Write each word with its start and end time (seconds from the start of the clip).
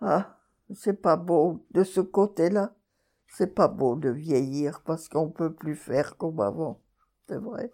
Ah, 0.00 0.38
c'est 0.74 1.00
pas 1.00 1.16
beau 1.16 1.66
de 1.72 1.82
ce 1.82 2.00
côté-là. 2.00 2.74
C'est 3.26 3.54
pas 3.54 3.68
beau 3.68 3.96
de 3.96 4.08
vieillir 4.08 4.80
parce 4.82 5.08
qu'on 5.08 5.30
peut 5.30 5.52
plus 5.52 5.76
faire 5.76 6.16
comme 6.16 6.40
avant. 6.40 6.80
C'est 7.28 7.38
vrai. 7.38 7.72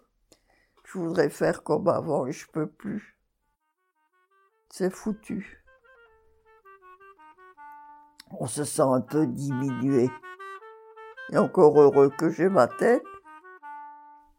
Je 0.83 0.97
voudrais 0.97 1.29
faire 1.29 1.63
comme 1.63 1.87
avant 1.87 2.25
et 2.25 2.31
je 2.31 2.47
peux 2.47 2.67
plus. 2.67 3.17
C'est 4.69 4.93
foutu. 4.93 5.63
On 8.31 8.47
se 8.47 8.63
sent 8.63 8.81
un 8.81 9.01
peu 9.01 9.25
diminué. 9.27 10.09
Et 11.31 11.37
encore 11.37 11.79
heureux 11.79 12.09
que 12.09 12.29
j'ai 12.29 12.49
ma 12.49 12.67
tête. 12.67 13.03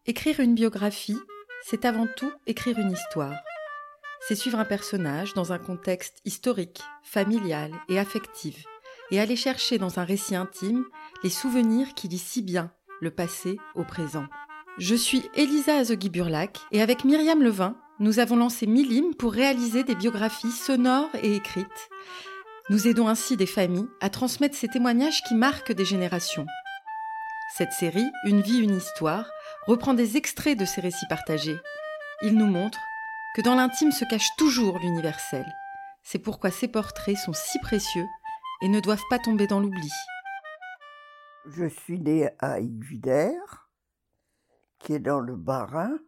Écrire 0.04 0.38
une 0.40 0.54
biographie, 0.54 1.18
c'est 1.62 1.84
avant 1.84 2.06
tout 2.16 2.30
écrire 2.46 2.78
une 2.78 2.92
histoire. 2.92 3.34
C'est 4.26 4.34
suivre 4.34 4.58
un 4.58 4.64
personnage 4.64 5.34
dans 5.34 5.52
un 5.52 5.58
contexte 5.58 6.18
historique, 6.24 6.82
familial 7.04 7.70
et 7.88 8.00
affectif, 8.00 8.64
et 9.12 9.20
aller 9.20 9.36
chercher 9.36 9.78
dans 9.78 10.00
un 10.00 10.04
récit 10.04 10.34
intime 10.34 10.84
les 11.22 11.30
souvenirs 11.30 11.94
qui 11.94 12.08
lient 12.08 12.18
si 12.18 12.42
bien 12.42 12.72
le 13.00 13.12
passé 13.12 13.56
au 13.76 13.84
présent. 13.84 14.24
Je 14.78 14.96
suis 14.96 15.22
Elisa 15.36 15.76
Azogui-Burlac 15.76 16.58
et 16.72 16.82
avec 16.82 17.04
Myriam 17.04 17.40
Levin, 17.40 17.76
nous 18.00 18.18
avons 18.18 18.34
lancé 18.34 18.66
Milim 18.66 19.14
pour 19.14 19.32
réaliser 19.32 19.84
des 19.84 19.94
biographies 19.94 20.50
sonores 20.50 21.14
et 21.22 21.36
écrites. 21.36 21.88
Nous 22.68 22.88
aidons 22.88 23.06
ainsi 23.06 23.36
des 23.36 23.46
familles 23.46 23.88
à 24.00 24.10
transmettre 24.10 24.56
ces 24.56 24.66
témoignages 24.66 25.22
qui 25.28 25.36
marquent 25.36 25.72
des 25.72 25.84
générations. 25.84 26.46
Cette 27.56 27.72
série, 27.72 28.10
Une 28.24 28.40
vie, 28.40 28.58
une 28.58 28.76
histoire, 28.76 29.30
reprend 29.68 29.94
des 29.94 30.16
extraits 30.16 30.58
de 30.58 30.64
ces 30.64 30.80
récits 30.80 31.06
partagés. 31.08 31.58
Il 32.22 32.34
nous 32.34 32.46
montre 32.46 32.78
que 33.36 33.42
dans 33.42 33.54
l'intime 33.54 33.92
se 33.92 34.06
cache 34.06 34.34
toujours 34.38 34.78
l'universel. 34.78 35.44
C'est 36.02 36.18
pourquoi 36.18 36.50
ces 36.50 36.68
portraits 36.68 37.18
sont 37.18 37.34
si 37.34 37.58
précieux 37.58 38.06
et 38.62 38.68
ne 38.68 38.80
doivent 38.80 39.04
pas 39.10 39.18
tomber 39.18 39.46
dans 39.46 39.60
l'oubli. 39.60 39.92
Je 41.44 41.66
suis 41.66 42.00
née 42.00 42.30
à 42.38 42.60
Yvider, 42.60 43.36
qui 44.78 44.94
est 44.94 45.00
dans 45.00 45.20
le 45.20 45.36
Bas-Rhin. 45.36 45.98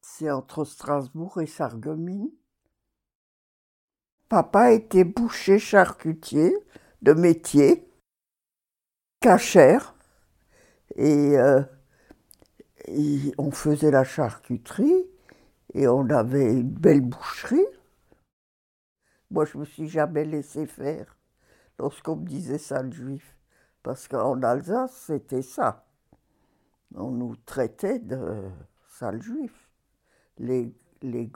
C'est 0.00 0.32
entre 0.32 0.64
Strasbourg 0.64 1.40
et 1.40 1.46
Sarreguemines. 1.46 2.32
Papa 4.28 4.72
était 4.72 5.04
boucher 5.04 5.60
charcutier 5.60 6.56
de 7.02 7.12
métier, 7.12 7.88
cachère, 9.20 9.94
et, 10.96 11.38
euh, 11.38 11.62
et 12.86 13.32
on 13.38 13.52
faisait 13.52 13.92
la 13.92 14.02
charcuterie 14.02 15.06
et 15.74 15.86
on 15.86 16.08
avait 16.10 16.52
une 16.52 16.70
belle 16.70 17.02
boucherie. 17.02 17.66
Moi, 19.30 19.44
je 19.44 19.58
me 19.58 19.64
suis 19.64 19.88
jamais 19.88 20.24
laissé 20.24 20.66
faire 20.66 21.16
lorsqu'on 21.78 22.16
me 22.16 22.26
disait 22.26 22.58
ça 22.58 22.82
le 22.82 22.90
juif, 22.90 23.36
parce 23.82 24.08
qu'en 24.08 24.42
Alsace, 24.42 24.94
c'était 25.06 25.42
ça. 25.42 25.86
On 26.94 27.10
nous 27.10 27.36
traitait 27.36 27.98
de 27.98 28.50
sale 28.88 29.22
juif, 29.22 29.70
les, 30.38 30.74
les. 31.02 31.30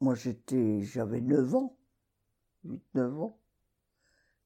Moi, 0.00 0.14
j'étais, 0.14 0.82
j'avais 0.82 1.22
9 1.22 1.54
ans, 1.54 1.76
8-9 2.66 3.22
ans. 3.22 3.38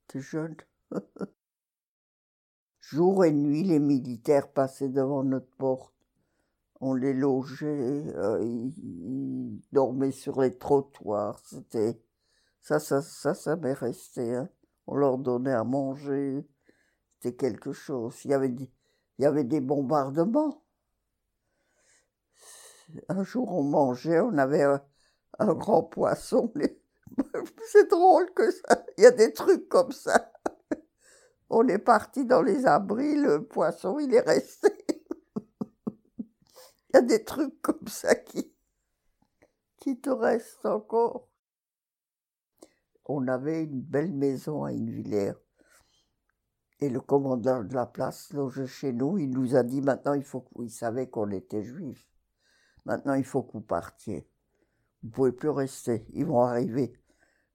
J'étais 0.09 0.21
jeune. 0.21 0.57
Jour 2.81 3.25
et 3.25 3.33
nuit, 3.33 3.65
les 3.65 3.81
militaires 3.81 4.51
passaient 4.53 4.89
devant 4.89 5.25
notre 5.25 5.51
porte. 5.57 6.00
On 6.81 6.95
les 6.95 7.13
logeait, 7.13 8.05
euh, 8.17 8.43
ils, 8.43 9.61
dormaient 9.73 10.13
sur 10.13 10.41
les 10.41 10.57
trottoirs. 10.57 11.39
C'était 11.45 12.01
ça, 12.63 12.79
ça, 12.79 13.03
ça, 13.03 13.35
ça 13.35 13.57
m'est 13.57 13.75
resté. 13.75 14.35
Hein. 14.35 14.49
On 14.87 14.97
leur 14.97 15.19
donnait 15.19 15.53
à 15.53 15.65
manger. 15.65 16.47
C'était 17.11 17.37
quelque 17.37 17.73
chose. 17.73 18.17
Il 18.25 18.31
y 18.31 18.35
avait 18.35 18.49
des, 18.49 18.71
il 19.19 19.27
avait 19.27 19.45
des 19.45 19.61
bombardements. 19.61 20.65
Un 23.09 23.23
jour, 23.23 23.53
on 23.53 23.63
mangeait, 23.63 24.21
on 24.21 24.37
avait 24.39 24.65
un 25.39 25.55
grand 25.55 25.83
poisson. 25.83 26.53
C'est 27.73 27.91
drôle 27.91 28.33
que 28.35 28.51
ça. 28.51 28.85
Il 28.97 29.05
y 29.05 29.07
a 29.07 29.11
des 29.11 29.33
trucs 29.33 29.69
comme 29.69 29.93
ça. 29.93 30.33
On 31.51 31.67
est 31.67 31.79
parti 31.79 32.25
dans 32.25 32.43
les 32.43 32.65
abris, 32.65 33.17
le 33.17 33.45
poisson, 33.45 33.99
il 33.99 34.15
est 34.15 34.21
resté. 34.21 34.70
Il 36.93 36.97
y 36.97 36.99
a 36.99 37.03
des 37.03 37.25
trucs 37.25 37.63
comme 37.63 37.87
ça 37.87 38.17
qui, 38.17 38.53
qui 39.77 40.01
te 40.01 40.11
restent 40.11 40.67
encore. 40.67 41.29
On 43.05 43.29
avait 43.29 43.63
une 43.63 43.81
belle 43.81 44.13
maison 44.13 44.65
à 44.65 44.71
Invillers. 44.71 45.35
Et 46.81 46.89
le 46.89 47.01
commandant 47.01 47.63
de 47.63 47.75
la 47.75 47.87
place 47.87 48.33
logeait 48.33 48.67
chez 48.67 48.93
nous. 48.93 49.19
Il 49.19 49.31
nous 49.31 49.55
a 49.55 49.63
dit 49.63 49.83
maintenant, 49.83 50.15
il 50.15 50.25
faut 50.25 50.41
qu'il 50.41 50.71
savait 50.71 51.09
qu'on 51.09 51.31
était 51.31 51.63
juifs. 51.63 52.11
Maintenant, 52.87 53.15
il 53.15 53.25
faut 53.25 53.43
que 53.43 53.53
vous 53.53 53.61
partiez. 53.61 54.29
Vous 55.03 55.09
ne 55.09 55.13
pouvez 55.13 55.33
plus 55.33 55.51
rester. 55.51 56.07
Ils 56.13 56.27
vont 56.27 56.43
arriver. 56.43 56.93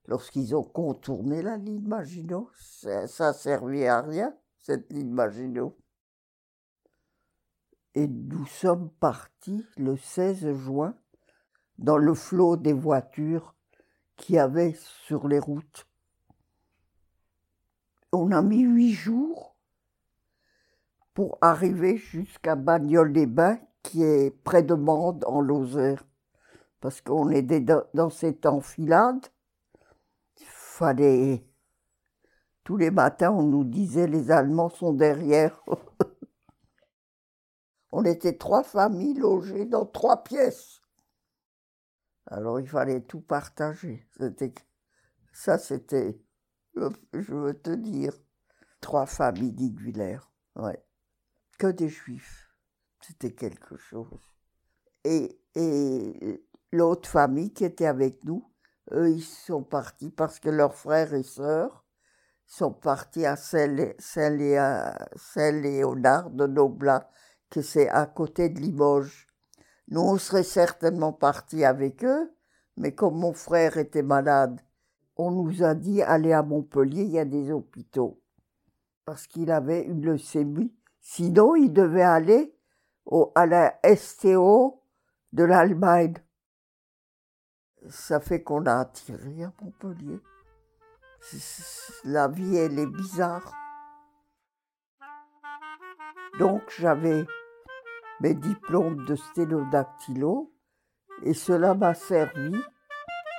Lorsqu'ils 0.06 0.54
ont 0.54 0.62
contourné 0.62 1.42
la 1.42 1.58
ligne 1.58 1.86
Maginot, 1.86 2.48
ça, 2.58 3.06
ça 3.06 3.32
servait 3.32 3.88
à 3.88 4.00
rien, 4.00 4.34
cette 4.56 4.90
ligne 4.92 5.10
Maginot. 5.10 5.76
Et 7.96 8.08
nous 8.08 8.44
sommes 8.44 8.90
partis 9.00 9.66
le 9.78 9.96
16 9.96 10.52
juin 10.52 10.94
dans 11.78 11.96
le 11.96 12.12
flot 12.12 12.58
des 12.58 12.74
voitures 12.74 13.54
qu'il 14.16 14.34
y 14.34 14.38
avait 14.38 14.74
sur 15.06 15.26
les 15.26 15.38
routes. 15.38 15.86
On 18.12 18.32
a 18.32 18.42
mis 18.42 18.60
huit 18.60 18.92
jours 18.92 19.56
pour 21.14 21.38
arriver 21.40 21.96
jusqu'à 21.96 22.54
Bagnoles-les-Bains, 22.54 23.60
qui 23.82 24.02
est 24.02 24.30
près 24.44 24.62
de 24.62 24.74
Mende, 24.74 25.24
en 25.26 25.40
Lozère. 25.40 26.04
Parce 26.80 27.00
qu'on 27.00 27.30
était 27.30 27.60
dans 27.60 28.10
cette 28.10 28.44
enfilade. 28.44 29.26
Il 30.38 30.46
fallait. 30.46 31.46
Tous 32.62 32.76
les 32.76 32.90
matins, 32.90 33.30
on 33.30 33.44
nous 33.44 33.64
disait 33.64 34.06
les 34.06 34.30
Allemands 34.30 34.68
sont 34.68 34.92
derrière. 34.92 35.64
on 37.96 38.04
était 38.04 38.36
trois 38.36 38.62
familles 38.62 39.14
logées 39.14 39.64
dans 39.64 39.86
trois 39.86 40.22
pièces. 40.22 40.82
Alors 42.26 42.60
il 42.60 42.68
fallait 42.68 43.00
tout 43.00 43.22
partager. 43.22 44.06
Ça, 45.32 45.56
c'était, 45.56 46.20
je 46.74 47.32
veux 47.32 47.54
te 47.54 47.70
dire, 47.70 48.12
trois 48.82 49.06
familles 49.06 49.54
d'Iguillère. 49.54 50.30
Ouais. 50.56 50.84
Que 51.58 51.68
des 51.68 51.88
juifs. 51.88 52.54
C'était 53.00 53.32
quelque 53.32 53.78
chose. 53.78 54.36
Et, 55.04 55.40
et 55.54 56.46
l'autre 56.72 57.08
famille 57.08 57.54
qui 57.54 57.64
était 57.64 57.86
avec 57.86 58.22
nous, 58.24 58.46
eux, 58.92 59.10
ils 59.10 59.24
sont 59.24 59.62
partis 59.62 60.10
parce 60.10 60.38
que 60.38 60.50
leurs 60.50 60.74
frères 60.74 61.14
et 61.14 61.22
sœurs 61.22 61.86
sont 62.44 62.74
partis 62.74 63.24
à 63.24 63.36
Saint-Léonard 63.36 64.90
de 66.30 66.46
Noblat, 66.46 67.10
que 67.56 67.62
c'est 67.62 67.88
à 67.88 68.04
côté 68.04 68.50
de 68.50 68.60
Limoges. 68.60 69.26
Nous, 69.88 70.02
on 70.02 70.18
serait 70.18 70.42
certainement 70.42 71.14
partis 71.14 71.64
avec 71.64 72.04
eux, 72.04 72.30
mais 72.76 72.94
comme 72.94 73.18
mon 73.18 73.32
frère 73.32 73.78
était 73.78 74.02
malade, 74.02 74.60
on 75.16 75.30
nous 75.30 75.62
a 75.62 75.74
dit 75.74 76.02
allez 76.02 76.34
à 76.34 76.42
Montpellier, 76.42 77.04
il 77.04 77.12
y 77.12 77.18
a 77.18 77.24
des 77.24 77.50
hôpitaux. 77.50 78.20
Parce 79.06 79.26
qu'il 79.26 79.50
avait 79.50 79.84
une 79.84 80.04
leucémie. 80.04 80.70
Sinon, 81.00 81.54
il 81.56 81.72
devait 81.72 82.02
aller 82.02 82.54
au, 83.06 83.32
à 83.34 83.46
la 83.46 83.80
STO 83.96 84.82
de 85.32 85.44
l'Allemagne. 85.44 86.16
Ça 87.88 88.20
fait 88.20 88.42
qu'on 88.42 88.66
a 88.66 88.80
attiré 88.80 89.44
à 89.44 89.52
Montpellier. 89.62 90.20
La 92.04 92.28
vie, 92.28 92.56
elle 92.58 92.78
est 92.78 92.86
bizarre. 92.86 93.50
Donc 96.38 96.60
j'avais 96.78 97.24
mes 98.20 98.34
diplômes 98.34 99.04
de 99.04 99.14
sténodactylo 99.14 100.52
et 101.22 101.34
cela 101.34 101.74
m'a 101.74 101.94
servi 101.94 102.54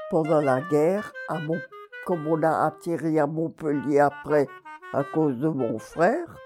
pendant 0.10 0.42
la 0.42 0.62
guerre, 0.62 1.12
à 1.28 1.40
mon, 1.40 1.60
comme 2.06 2.28
on 2.28 2.42
a 2.44 2.66
atterri 2.66 3.20
à 3.20 3.28
Montpellier 3.28 4.00
après 4.00 4.48
à 4.94 5.04
cause 5.04 5.38
de 5.40 5.50
mon 5.50 5.78
frère, 5.80 6.38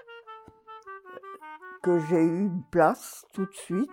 que 1.82 1.98
j'ai 2.00 2.22
eu 2.22 2.46
une 2.46 2.62
place 2.70 3.24
tout 3.32 3.46
de 3.46 3.54
suite 3.54 3.90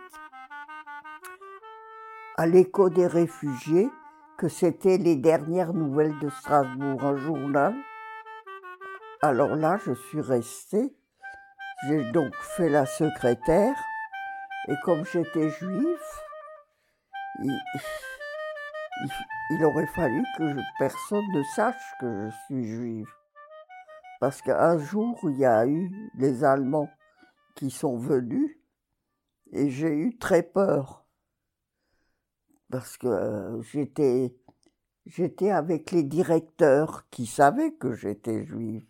à 2.38 2.48
l'écho 2.48 2.90
des 2.90 3.08
réfugiés, 3.08 3.90
que 4.38 4.48
c'était 4.48 4.98
les 4.98 5.18
dernières 5.18 5.74
nouvelles 5.74 6.18
de 6.20 6.30
Strasbourg, 6.30 7.04
un 7.04 7.18
journal. 7.18 7.76
Alors 9.22 9.56
là, 9.56 9.78
je 9.86 9.92
suis 9.92 10.22
restée. 10.22 10.96
J'ai 11.88 12.12
donc 12.12 12.34
fait 12.36 12.70
la 12.70 12.86
secrétaire. 12.86 13.76
Et 14.70 14.76
comme 14.84 15.04
j'étais 15.04 15.50
juif, 15.50 16.22
il, 17.42 17.52
aurait 19.64 19.88
fallu 19.88 20.24
que 20.38 20.56
personne 20.78 21.26
ne 21.34 21.42
sache 21.56 21.94
que 22.00 22.30
je 22.30 22.36
suis 22.46 22.68
juive. 22.68 23.12
Parce 24.20 24.44
qu'un 24.44 24.78
jour, 24.78 25.20
il 25.24 25.40
y 25.40 25.46
a 25.46 25.66
eu 25.66 26.12
les 26.14 26.44
Allemands 26.44 26.92
qui 27.56 27.72
sont 27.72 27.98
venus 27.98 28.60
et 29.52 29.72
j'ai 29.72 29.92
eu 29.92 30.20
très 30.20 30.44
peur. 30.44 31.08
Parce 32.70 32.96
que 32.98 33.08
euh, 33.08 33.64
j'étais, 33.64 34.36
j'étais 35.08 35.50
avec 35.50 35.90
les 35.90 36.04
directeurs 36.04 37.10
qui 37.10 37.26
savaient 37.26 37.74
que 37.74 37.94
j'étais 37.94 38.46
juive. 38.46 38.86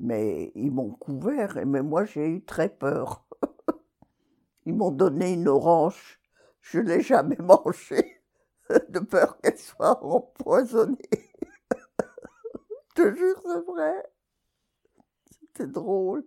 Mais 0.00 0.52
ils 0.54 0.70
m'ont 0.70 0.92
couvert, 0.92 1.58
mais 1.66 1.82
moi 1.82 2.06
j'ai 2.06 2.26
eu 2.26 2.42
très 2.42 2.70
peur. 2.70 3.26
Ils 4.66 4.74
m'ont 4.74 4.90
donné 4.90 5.32
une 5.32 5.48
orange. 5.48 6.20
Je 6.60 6.80
ne 6.80 6.88
l'ai 6.88 7.00
jamais 7.00 7.36
mangée, 7.40 8.22
de 8.88 8.98
peur 8.98 9.40
qu'elle 9.40 9.58
soit 9.58 10.04
empoisonnée. 10.04 10.98
Je 12.96 13.02
te 13.02 13.14
jure, 13.14 13.40
c'est 13.42 13.60
vrai. 13.60 14.12
C'était 15.30 15.66
drôle. 15.68 16.26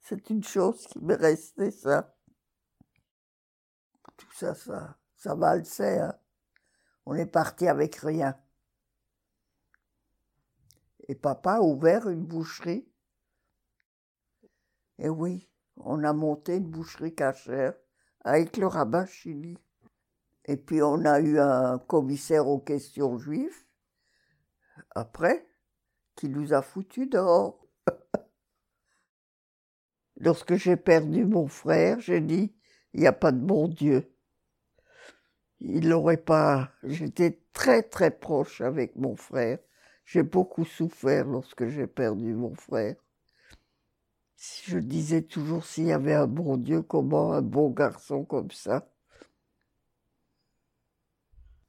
C'est 0.00 0.28
une 0.28 0.44
chose 0.44 0.86
qui 0.86 0.98
m'est 0.98 1.14
restée, 1.14 1.70
ça. 1.70 2.14
Tout 4.16 4.32
ça, 4.32 4.54
ça, 4.54 4.98
ça 5.16 5.34
valsait. 5.34 6.00
Hein. 6.00 6.14
On 7.06 7.14
est 7.14 7.26
parti 7.26 7.66
avec 7.66 7.96
rien. 7.96 8.38
Et 11.08 11.14
papa 11.14 11.54
a 11.54 11.60
ouvert 11.62 12.08
une 12.08 12.24
boucherie. 12.24 12.86
Et 14.98 15.08
oui, 15.08 15.49
on 15.84 16.04
a 16.04 16.12
monté 16.12 16.56
une 16.56 16.68
boucherie 16.68 17.14
cachère 17.14 17.74
avec 18.24 18.56
le 18.56 18.66
rabbin 18.66 19.06
Chili. 19.06 19.58
Et 20.44 20.56
puis 20.56 20.82
on 20.82 21.04
a 21.04 21.20
eu 21.20 21.38
un 21.38 21.78
commissaire 21.78 22.48
aux 22.48 22.58
questions 22.58 23.18
juives, 23.18 23.64
après, 24.94 25.46
qui 26.16 26.28
nous 26.28 26.52
a 26.52 26.62
foutus 26.62 27.08
dehors. 27.08 27.66
Lorsque 30.16 30.56
j'ai 30.56 30.76
perdu 30.76 31.24
mon 31.24 31.46
frère, 31.46 32.00
j'ai 32.00 32.20
dit, 32.20 32.54
il 32.92 33.00
n'y 33.00 33.06
a 33.06 33.12
pas 33.12 33.32
de 33.32 33.38
bon 33.38 33.68
Dieu. 33.68 34.12
Il 35.60 35.88
n'aurait 35.88 36.16
pas. 36.16 36.72
J'étais 36.82 37.42
très 37.52 37.82
très 37.82 38.10
proche 38.10 38.60
avec 38.60 38.96
mon 38.96 39.16
frère. 39.16 39.58
J'ai 40.04 40.22
beaucoup 40.22 40.64
souffert 40.64 41.26
lorsque 41.26 41.68
j'ai 41.68 41.86
perdu 41.86 42.34
mon 42.34 42.54
frère. 42.54 42.96
Je 44.40 44.78
disais 44.78 45.20
toujours 45.20 45.66
s'il 45.66 45.86
y 45.86 45.92
avait 45.92 46.14
un 46.14 46.26
bon 46.26 46.56
Dieu, 46.56 46.80
comment 46.80 47.34
un 47.34 47.42
bon 47.42 47.68
garçon 47.68 48.24
comme 48.24 48.50
ça? 48.50 48.90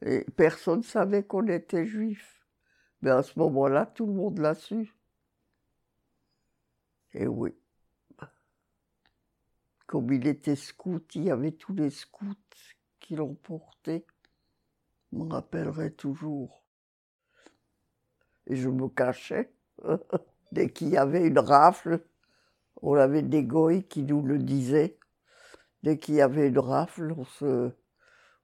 Et 0.06 0.26
personne 0.38 0.78
ne 0.80 0.84
savait 0.84 1.24
qu'on 1.24 1.48
était 1.48 1.86
juif. 1.86 2.48
Mais 3.02 3.10
à 3.10 3.24
ce 3.24 3.38
moment-là, 3.40 3.88
tout 3.88 4.06
le 4.06 4.14
monde 4.14 4.40
l'a 4.40 4.56
su. 4.56 4.96
Et 7.14 7.28
oui. 7.28 7.54
Comme 9.86 10.14
il 10.14 10.26
était 10.26 10.56
scout, 10.56 11.14
il 11.16 11.26
y 11.26 11.32
avait 11.32 11.52
tous 11.52 11.74
les 11.74 11.90
scouts 11.90 12.36
qui 13.02 13.18
l'ont 13.18 13.36
porté. 13.36 14.06
Je 15.12 15.18
me 15.18 15.30
rappellerai 15.30 15.92
toujours. 15.92 16.64
Et 18.48 18.56
je 18.56 18.70
me 18.70 18.88
cachais. 18.88 19.52
Dès 20.54 20.70
qu'il 20.70 20.90
y 20.90 20.98
avait 20.98 21.28
une 21.28 21.40
rafle, 21.40 22.02
on 22.82 22.96
avait 22.96 23.22
des 23.22 23.44
goïs 23.44 23.86
qui 23.88 24.04
nous 24.04 24.22
le 24.22 24.38
disaient. 24.38 24.98
Dès 25.84 25.98
qu'il 25.98 26.16
y 26.16 26.22
avait 26.22 26.48
une 26.48 26.60
rafle, 26.60 27.14
on 27.18 27.26
se, 27.26 27.72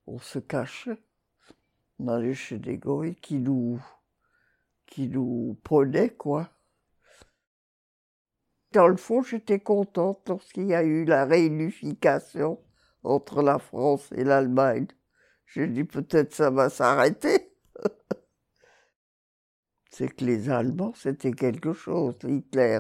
on 0.08 0.20
se 0.20 0.40
cachait. 0.40 0.98
On 2.00 2.08
allait 2.08 2.34
chez 2.34 2.60
des 2.60 2.78
goïs 2.78 3.16
qui 3.22 3.40
nous, 3.40 3.80
qui 4.86 5.08
nous 5.08 5.58
prenaient, 5.64 6.10
quoi. 6.10 6.50
Dans 8.74 8.88
le 8.88 8.98
fond, 8.98 9.24
j'étais 9.24 9.60
contente 9.60 10.28
lorsqu'il 10.28 10.68
y 10.68 10.76
a 10.76 10.84
eu 10.84 11.06
la 11.06 11.26
réunification 11.26 12.60
entre 13.04 13.42
la 13.42 13.60
France 13.60 14.10
et 14.16 14.24
l'Allemagne. 14.24 14.88
J'ai 15.46 15.68
dit 15.68 15.86
peut-être 15.86 16.34
ça 16.34 16.50
va 16.50 16.70
s'arrêter. 16.70 17.54
C'est 19.90 20.10
que 20.10 20.26
les 20.26 20.50
Allemands, 20.50 20.94
c'était 20.96 21.32
quelque 21.32 21.74
chose, 21.74 22.18
Hitler. 22.24 22.80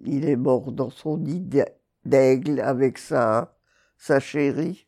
Il 0.00 0.28
est 0.28 0.36
mort 0.36 0.72
dans 0.72 0.90
son 0.90 1.18
nid 1.18 1.46
d'aigle 2.04 2.60
avec 2.60 2.98
sa, 2.98 3.56
sa 3.98 4.18
chérie. 4.18 4.86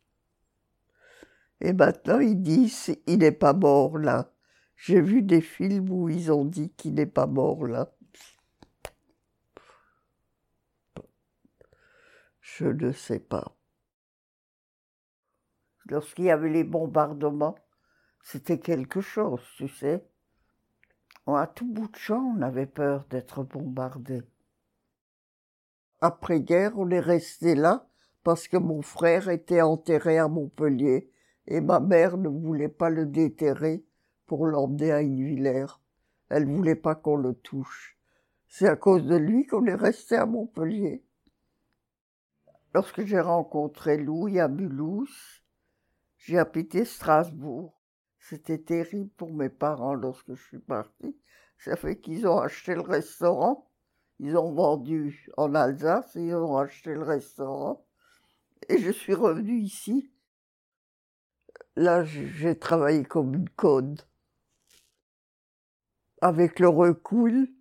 Et 1.61 1.73
maintenant, 1.73 2.19
ils 2.19 2.43
disent, 2.43 2.97
il 3.07 3.19
n'est 3.19 3.31
pas 3.31 3.53
mort 3.53 3.99
là. 3.99 4.33
J'ai 4.75 5.01
vu 5.01 5.23
des 5.23 5.41
films 5.41 5.91
où 5.91 6.09
ils 6.09 6.33
ont 6.33 6.45
dit 6.45 6.71
qu'il 6.71 6.95
n'est 6.95 7.07
pas 7.07 7.27
mort 7.27 7.67
là. 7.67 7.93
Je 12.41 12.67
ne 12.67 12.91
sais 12.91 13.21
pas. 13.21 13.57
Lorsqu'il 15.87 16.25
y 16.25 16.31
avait 16.31 16.49
les 16.49 16.65
bombardements, 16.65 17.57
c'était 18.23 18.59
quelque 18.59 19.01
chose, 19.01 19.43
tu 19.57 19.69
sais. 19.69 20.05
À 21.27 21.47
tout 21.47 21.67
bout 21.67 21.89
de 21.89 21.97
champ, 21.97 22.35
on 22.37 22.43
avait 22.43 22.67
peur 22.67 23.05
d'être 23.07 23.45
bombardé 23.45 24.23
après-guerre, 26.03 26.73
on 26.77 26.91
est 26.91 27.01
resté 27.01 27.55
là 27.55 27.89
parce 28.25 28.49
que 28.49 28.57
mon 28.57 28.83
frère 28.83 29.29
était 29.29 29.63
enterré 29.63 30.19
à 30.19 30.27
Montpellier 30.27 31.09
et 31.47 31.61
ma 31.61 31.79
mère 31.79 32.17
ne 32.17 32.29
voulait 32.29 32.69
pas 32.69 32.91
le 32.91 33.07
déterrer 33.07 33.85
pour 34.27 34.47
l'emmener 34.47 34.91
à 34.91 35.01
Villers. 35.01 35.79
Elle 36.29 36.47
voulait 36.47 36.75
pas 36.75 36.97
qu'on 36.97 37.17
le 37.17 37.35
touche. 37.35 37.97
C'est 38.49 38.67
à 38.67 38.75
cause 38.75 39.07
de 39.07 39.15
lui 39.15 39.47
qu'on 39.47 39.65
est 39.67 39.77
resté 39.77 40.17
à 40.17 40.27
Montpellier. 40.27 41.05
Lorsque 42.75 43.05
j'ai 43.05 43.21
rencontré 43.21 43.97
Louis 43.97 44.41
à 44.41 44.49
Mulhouse, 44.49 45.45
j'ai 46.17 46.39
habité 46.39 46.85
Strasbourg. 46.85 47.81
C'était 48.19 48.59
terrible 48.59 49.11
pour 49.11 49.33
mes 49.33 49.51
parents 49.51 49.95
lorsque 49.95 50.35
je 50.35 50.43
suis 50.43 50.59
partie. 50.59 51.17
Ça 51.59 51.77
fait 51.77 52.01
qu'ils 52.01 52.27
ont 52.27 52.39
acheté 52.39 52.75
le 52.75 52.81
restaurant 52.81 53.69
ils 54.25 54.37
ont 54.37 54.53
vendu 54.53 55.29
en 55.37 55.53
Alsace 55.53 56.15
et 56.15 56.27
ils 56.27 56.35
ont 56.37 56.57
acheté 56.57 56.95
le 56.95 57.03
restaurant. 57.03 57.85
Et 58.69 58.79
je 58.79 58.93
suis 58.93 59.15
revenue 59.15 59.59
ici. 59.59 60.13
Là, 61.75 62.05
j'ai 62.05 62.57
travaillé 62.57 63.03
comme 63.03 63.35
une 63.35 63.49
conne. 63.49 63.97
Avec 66.21 66.61
le 66.61 66.69
recul, 66.69 67.53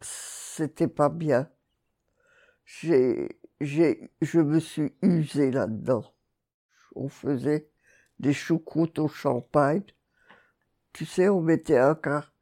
c'était 0.00 0.88
pas 0.88 1.10
bien. 1.10 1.50
J'ai, 2.64 3.38
j'ai, 3.60 4.10
je 4.22 4.40
me 4.40 4.58
suis 4.58 4.96
usée 5.02 5.50
là-dedans. 5.50 6.14
On 6.94 7.10
faisait 7.10 7.70
des 8.18 8.32
choucroutes 8.32 8.98
au 8.98 9.08
champagne. 9.08 9.84
Tu 10.94 11.04
sais, 11.04 11.28
on 11.28 11.42
mettait 11.42 11.76
un 11.76 11.94
quart 11.94 12.32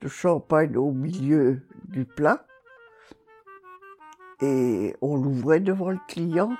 de 0.00 0.08
champagne 0.08 0.78
au 0.78 0.92
milieu 0.92 1.68
du 1.84 2.06
plat 2.06 2.47
et 4.40 4.94
on 5.00 5.16
l'ouvrait 5.16 5.60
devant 5.60 5.90
le 5.90 5.98
client 6.08 6.56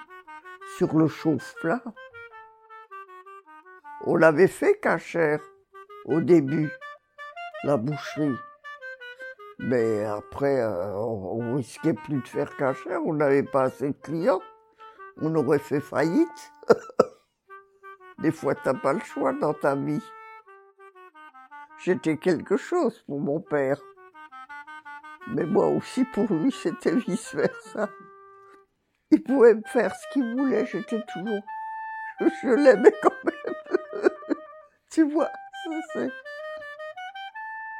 sur 0.77 0.97
le 0.97 1.09
chauffe-plat. 1.09 1.83
On 4.07 4.17
l'avait 4.17 4.49
fait 4.49 4.79
cachère 4.81 5.41
au 6.05 6.21
début, 6.21 6.71
la 7.65 7.77
boucherie. 7.77 8.37
Mais 9.59 10.05
après, 10.05 10.61
euh, 10.61 10.95
on, 10.97 11.57
risquait 11.57 11.95
plus 11.95 12.21
de 12.21 12.29
faire 12.29 12.57
cachère, 12.57 13.01
on 13.05 13.15
n'avait 13.15 13.43
pas 13.43 13.65
assez 13.65 13.89
de 13.89 13.97
clients. 14.03 14.41
On 15.21 15.35
aurait 15.35 15.59
fait 15.59 15.81
faillite. 15.81 16.53
Des 18.21 18.31
fois, 18.31 18.55
t'as 18.55 18.75
pas 18.75 18.93
le 18.93 19.01
choix 19.01 19.33
dans 19.33 19.55
ta 19.55 19.75
vie. 19.75 20.03
J'étais 21.79 22.17
quelque 22.17 22.57
chose 22.57 23.03
pour 23.07 23.21
mon 23.21 23.41
père. 23.41 23.81
Mais 25.35 25.45
moi 25.45 25.69
aussi, 25.69 26.05
pour 26.05 26.33
lui, 26.33 26.51
c'était 26.51 26.95
vice-versa. 26.95 27.89
Il 29.11 29.23
pouvait 29.23 29.55
me 29.55 29.63
faire 29.67 29.95
ce 29.95 30.07
qu'il 30.13 30.37
voulait, 30.37 30.67
j'étais 30.67 31.03
toujours... 31.13 31.43
Je, 32.21 32.49
l'aimais 32.49 32.95
quand 33.03 33.25
même. 33.25 34.03
tu 34.91 35.09
vois, 35.11 35.31
c'est... 35.93 36.11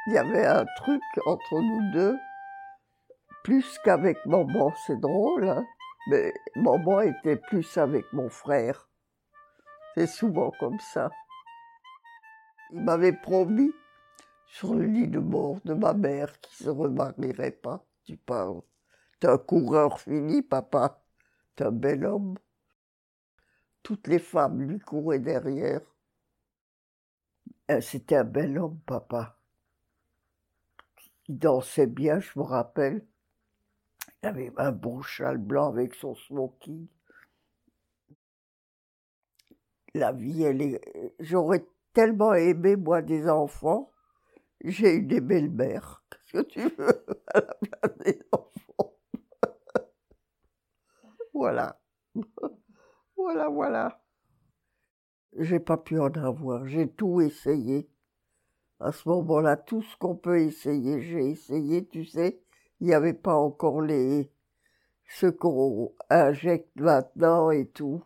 Il 0.07 0.13
y 0.13 0.17
avait 0.17 0.45
un 0.45 0.65
truc 0.77 1.01
entre 1.25 1.59
nous 1.59 1.91
deux, 1.91 2.17
plus 3.43 3.77
qu'avec 3.83 4.25
maman, 4.25 4.73
c'est 4.85 4.99
drôle, 4.99 5.49
hein 5.49 5.65
mais 6.09 6.33
maman 6.55 7.01
était 7.01 7.35
plus 7.35 7.77
avec 7.77 8.11
mon 8.13 8.29
frère. 8.29 8.89
C'est 9.95 10.07
souvent 10.07 10.51
comme 10.59 10.79
ça. 10.79 11.09
Il 12.71 12.81
m'avait 12.81 13.13
promis 13.13 13.71
sur 14.49 14.73
le 14.73 14.85
lit 14.85 15.07
de 15.07 15.19
mort 15.19 15.59
de 15.63 15.73
ma 15.73 15.93
mère 15.93 16.39
qui 16.41 16.55
se 16.55 16.69
remarierait 16.69 17.51
pas. 17.51 17.85
Tu 18.03 18.17
parles. 18.17 18.61
T'es 19.19 19.27
un 19.27 19.37
coureur 19.37 19.99
fini, 19.99 20.41
papa. 20.41 21.01
T'es 21.55 21.65
un 21.65 21.71
bel 21.71 22.05
homme. 22.05 22.37
toutes 23.83 24.07
les 24.07 24.19
femmes 24.19 24.61
lui 24.61 24.79
couraient 24.79 25.19
derrière. 25.19 25.81
Euh, 27.71 27.81
c'était 27.81 28.17
un 28.17 28.23
bel 28.23 28.57
homme, 28.57 28.79
papa. 28.85 29.37
Il 31.27 31.37
dansait 31.37 31.87
bien, 31.87 32.19
je 32.19 32.37
me 32.37 32.43
rappelle. 32.43 33.05
Il 34.21 34.27
avait 34.27 34.51
un 34.57 34.71
beau 34.71 35.01
châle 35.01 35.37
blanc 35.37 35.69
avec 35.69 35.95
son 35.95 36.15
smoking. 36.15 36.87
La 39.93 40.11
vie, 40.11 40.43
elle 40.43 40.61
est. 40.61 41.13
J'aurais 41.19 41.65
tellement 41.93 42.33
aimé, 42.33 42.75
moi, 42.75 43.01
des 43.01 43.29
enfants. 43.29 43.91
J'ai 44.63 44.95
eu 44.95 45.03
des 45.03 45.21
belles-mères. 45.21 46.03
Qu'est-ce 46.09 46.43
que 46.43 46.47
tu 46.47 46.61
veux 46.75 47.05
à 47.33 47.39
la 47.39 47.53
place 47.53 47.97
des 48.05 48.21
enfants? 48.31 48.93
Voilà. 51.33 51.79
Voilà, 53.15 53.49
voilà. 53.49 54.01
J'ai 55.37 55.59
pas 55.59 55.77
pu 55.77 55.99
en 55.99 56.11
avoir. 56.13 56.65
J'ai 56.67 56.89
tout 56.89 57.21
essayé. 57.21 57.89
À 58.79 58.91
ce 58.91 59.07
moment-là, 59.09 59.57
tout 59.57 59.81
ce 59.81 59.97
qu'on 59.97 60.15
peut 60.15 60.39
essayer, 60.41 61.01
j'ai 61.01 61.29
essayé, 61.29 61.85
tu 61.85 62.05
sais. 62.05 62.41
Il 62.79 62.87
n'y 62.87 62.93
avait 62.93 63.13
pas 63.13 63.35
encore 63.35 63.81
les, 63.81 64.31
ce 65.09 65.27
qu'on 65.27 65.93
injecte 66.09 66.79
maintenant 66.79 67.51
et 67.51 67.67
tout. 67.67 68.03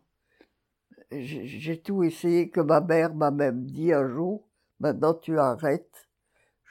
J'ai 1.11 1.79
tout 1.79 2.03
essayé 2.03 2.49
que 2.49 2.59
ma 2.59 2.81
mère 2.81 3.13
m'a 3.13 3.29
même 3.29 3.65
dit 3.65 3.93
un 3.93 4.07
jour, 4.07 4.47
maintenant 4.79 5.13
tu 5.13 5.37
arrêtes. 5.37 6.09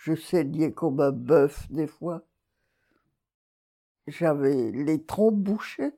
Je 0.03 0.17
saignais 0.17 0.73
comme 0.73 0.99
un 0.99 1.13
bœuf 1.13 1.71
des 1.71 1.87
fois. 1.87 2.25
J'avais 4.09 4.73
les 4.73 5.05
trompes 5.05 5.39
bouchées. 5.39 5.93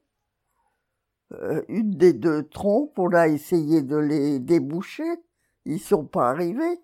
Euh, 1.33 1.65
une 1.69 1.93
des 1.93 2.13
deux 2.13 2.47
trompes, 2.47 2.99
on 2.99 3.15
a 3.15 3.29
essayé 3.29 3.81
de 3.81 3.97
les 3.97 4.41
déboucher. 4.41 5.11
Ils 5.65 5.81
sont 5.81 6.05
pas 6.05 6.29
arrivés. 6.29 6.83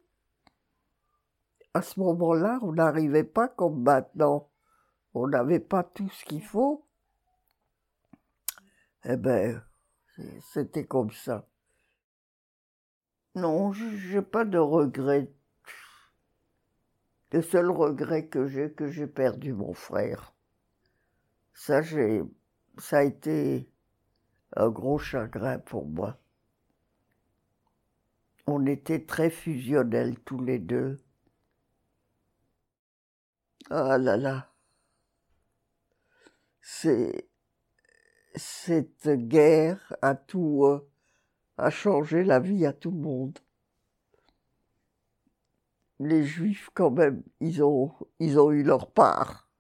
À 1.75 1.83
ce 1.83 2.01
moment-là, 2.01 2.59
on 2.63 2.73
n'arrivait 2.73 3.25
pas 3.25 3.49
comme 3.49 3.83
maintenant. 3.83 4.49
On 5.13 5.29
n'avait 5.29 5.61
pas 5.61 5.85
tout 5.85 6.09
ce 6.09 6.25
qu'il 6.25 6.43
faut. 6.43 6.87
Eh 9.05 9.17
ben, 9.17 9.63
c'était 10.55 10.87
comme 10.87 11.11
ça. 11.11 11.47
Non, 13.35 13.73
j'ai 13.75 14.23
pas 14.23 14.47
de 14.47 14.57
regrets. 14.57 15.31
Le 17.33 17.43
seul 17.43 17.71
regret 17.71 18.27
que 18.27 18.47
j'ai, 18.47 18.73
que 18.73 18.89
j'ai 18.89 19.07
perdu 19.07 19.53
mon 19.53 19.73
frère. 19.73 20.35
Ça, 21.55 21.81
ça 22.79 22.99
a 22.99 23.03
été 23.03 23.71
un 24.57 24.69
gros 24.69 24.99
chagrin 24.99 25.59
pour 25.59 25.87
moi. 25.87 26.19
On 28.47 28.67
était 28.67 29.05
très 29.05 29.31
fusionnels 29.31 30.19
tous 30.21 30.43
les 30.43 30.59
deux. 30.59 30.99
Ah 33.71 33.97
là 33.99 34.17
là. 34.17 34.53
C'est, 36.61 37.29
cette 38.35 39.09
guerre 39.09 39.95
a 40.03 40.17
tout, 40.17 40.65
euh, 40.65 40.89
a 41.59 41.71
changé 41.71 42.25
la 42.25 42.41
vie 42.41 42.67
à 42.67 42.73
tout 42.73 42.91
le 42.91 42.99
monde. 42.99 43.39
Les 46.03 46.25
Juifs, 46.25 46.71
quand 46.73 46.91
même, 46.91 47.23
ils 47.41 47.63
ont, 47.63 47.93
eu 48.19 48.63
leur 48.63 48.91
part. 48.91 49.51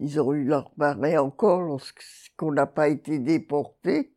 Ils 0.00 0.20
ont 0.20 0.32
eu 0.32 0.42
leur 0.42 0.72
part. 0.72 1.04
Et 1.04 1.16
encore, 1.16 1.62
lorsqu'on 1.62 2.50
n'a 2.50 2.66
pas 2.66 2.88
été 2.88 3.20
déporté, 3.20 4.12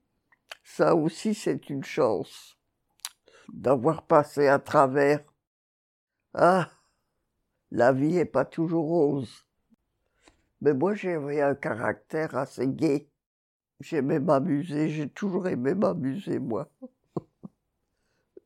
ça 0.64 0.96
aussi, 0.96 1.36
c'est 1.36 1.70
une 1.70 1.84
chance 1.84 2.58
d'avoir 3.54 4.08
passé 4.08 4.48
à 4.48 4.58
travers. 4.58 5.24
Ah, 6.34 6.72
la 7.70 7.94
vie 7.94 8.14
n'est 8.14 8.26
pas 8.26 8.46
toujours 8.46 8.88
rose. 8.88 9.46
Mais 10.60 10.74
moi, 10.74 10.96
j'avais 10.96 11.42
un 11.42 11.54
caractère 11.54 12.36
assez 12.36 12.68
gai. 12.68 13.12
J'aimais 13.80 14.20
m'amuser, 14.20 14.90
j'ai 14.90 15.08
toujours 15.08 15.48
aimé 15.48 15.76
m'amuser, 15.76 16.40
moi. 16.40 16.68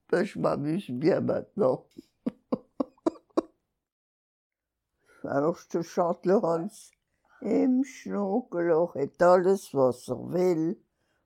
Ben, 0.09 0.23
je 0.23 0.39
m'amuse 0.39 0.89
bien 0.89 1.21
maintenant. 1.21 1.85
Alors, 5.23 5.57
je 5.57 5.67
te 5.67 5.81
chante 5.81 6.25
Laurence. 6.25 6.91
Im 7.41 7.83
Schnuckeloch 7.83 8.95
et 8.95 9.21
alles 9.21 9.73
Wasser 9.73 10.17
will. 10.17 10.77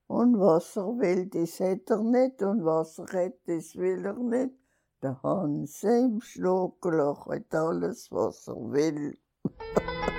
Und 0.07 0.37
Wasser 0.39 0.87
will, 0.99 1.27
das 1.27 1.59
hat 1.59 1.89
er 1.89 2.03
nicht, 2.03 2.41
und 2.43 2.65
Wasser 2.65 3.05
hat, 3.13 3.33
das 3.47 3.75
will 3.75 4.05
er 4.05 4.13
nicht. 4.13 4.53
Der 5.01 5.21
Hans 5.23 5.83
im 5.83 6.21
Schnuckeloch 6.21 7.27
hat 7.27 7.55
alles, 7.55 8.11
was 8.11 8.47
er 8.47 8.71
will. 8.71 9.17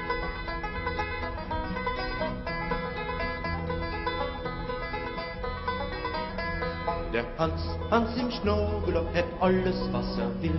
Der 7.14 7.24
Hans, 7.38 7.62
Hans 7.92 8.10
im 8.16 8.28
Schnurgeloch 8.28 9.06
hat 9.14 9.26
alles, 9.40 9.76
was 9.92 10.18
er 10.18 10.30
will. 10.42 10.58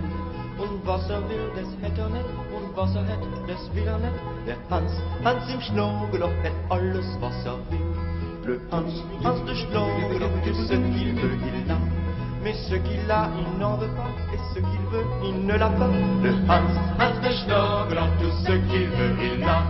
Und 0.56 0.86
was 0.86 1.06
er 1.10 1.20
will, 1.28 1.52
das 1.54 1.68
hätt 1.82 1.98
er 1.98 2.08
nicht. 2.08 2.24
Und 2.48 2.74
was 2.74 2.96
er 2.96 3.04
hätt, 3.04 3.20
das 3.46 3.74
will 3.74 3.86
er 3.86 3.98
nicht. 3.98 4.16
Der 4.46 4.56
Hans, 4.70 4.90
Hans 5.22 5.52
im 5.52 5.60
Schnurgeloch 5.60 6.32
hat 6.42 6.56
alles, 6.70 7.04
was 7.20 7.44
er 7.44 7.58
will. 7.68 7.84
Le 8.46 8.58
Hans, 8.70 9.04
Hans 9.22 9.44
de 9.44 9.54
Schnurgeloch, 9.54 10.32
tout 10.46 10.54
ce 10.66 10.72
qu'il 10.72 11.12
veut, 11.20 11.36
il 11.44 11.68
l'a. 11.68 11.76
Mais 12.42 12.54
ce 12.54 12.76
qu'il 12.76 13.10
a, 13.10 13.28
il 13.38 13.58
n'en 13.58 13.76
veut 13.76 13.92
pas. 13.94 14.08
Et 14.32 14.38
ce 14.54 14.60
qu'il 14.60 14.86
veut, 14.90 15.04
il 15.24 15.44
ne 15.44 15.58
l'a 15.58 15.68
pas. 15.68 15.90
Le 16.22 16.30
Hans, 16.48 16.72
Hans 16.98 17.20
de 17.20 17.32
Schnurgeloch, 17.36 18.12
tout 18.18 18.32
ce 18.46 18.52
qu'il 18.52 18.88
veut, 18.96 19.14
il 19.20 19.40
l'a. 19.40 19.60